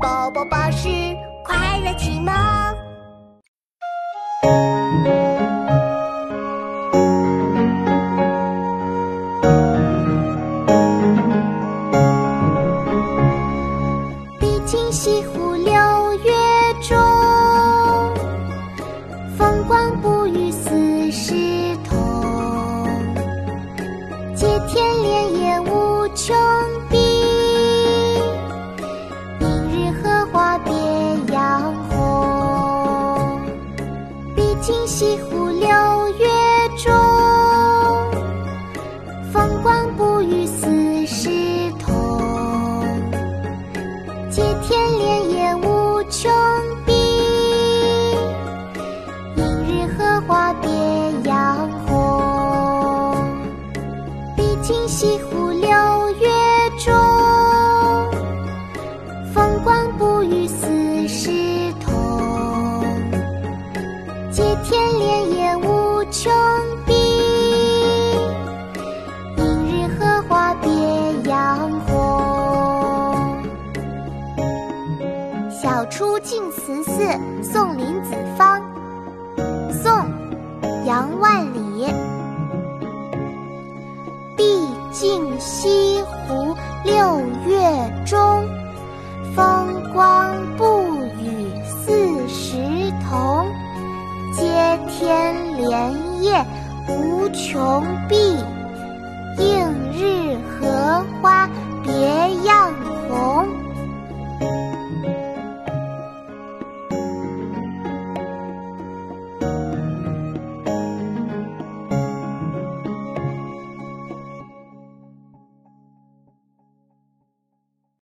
[0.00, 0.88] 宝宝巴士
[1.44, 2.32] 快乐启蒙。
[14.38, 15.72] 毕竟西湖六
[16.24, 16.47] 月
[34.68, 35.66] 毕竟西湖六
[36.18, 36.28] 月
[36.76, 36.92] 中，
[39.32, 41.30] 风光不与四时
[41.78, 41.96] 同。
[44.28, 46.30] 接天莲叶无穷
[46.84, 46.92] 碧，
[49.36, 50.68] 映日荷花别
[51.22, 53.24] 样红。
[54.36, 55.70] 毕竟西湖六
[56.20, 56.28] 月
[64.38, 66.32] 接天莲叶无穷
[66.86, 66.94] 碧，
[69.36, 70.70] 映日荷花别
[71.28, 73.42] 样红。
[75.60, 76.92] 《晓出净慈寺
[77.42, 78.60] 送林子方》
[79.72, 79.90] 宋·
[80.86, 81.92] 杨万里。
[84.36, 87.60] 毕竟西湖六月
[88.06, 88.48] 中，
[95.88, 96.44] 莲叶
[96.88, 98.16] 无穷碧，
[99.38, 99.77] 映